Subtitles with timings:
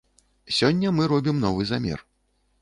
[0.59, 2.03] Сёння мы робім новы замер.